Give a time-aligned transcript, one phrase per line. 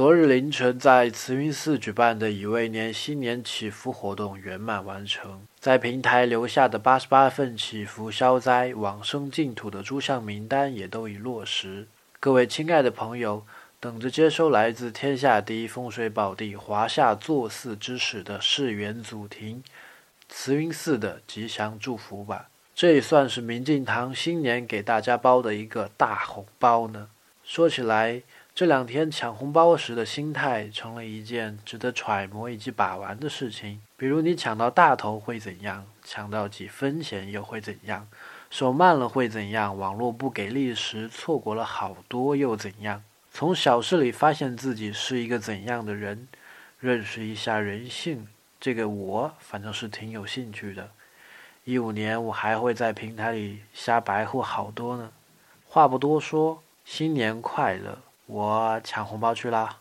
[0.00, 5.42] 昨日凌晨，在慈云寺举办的乙未年新年祈福活动圆满完成。
[5.58, 11.86] 在平台留下的八十八份祈福消灾、往生净土的诸项名单也都已落实。
[12.18, 13.44] 各位亲爱的朋友，
[13.78, 19.62] 等着接收来自天下第一风水宝地华夏坐寺之始的世元祖庭
[20.30, 22.48] 慈云寺的吉祥祝福吧。
[22.74, 27.08] 这也算是明镜堂新年给大家包的一个大红包呢。
[27.44, 28.22] 说起来，
[28.60, 33.80] 这两天抢红包时的心态成了一件值得揣摩以及把玩的事情。
[33.96, 35.86] 比如你抢到大头会怎样？
[36.04, 38.06] 抢到几分钱又会怎样？
[38.50, 39.78] 手慢了会怎样？
[39.78, 43.02] 网络不给力时错过了好多又怎样？
[43.32, 46.28] 从小事里发现自己是一个怎样的人，
[46.78, 48.28] 认识一下人性，
[48.60, 50.90] 这个我反正是挺有兴趣的。
[51.64, 55.10] 一五年我还会在平台里瞎白活好多呢。
[55.66, 57.96] 话不多说，新年快乐！
[58.30, 59.78] 我抢红包去了！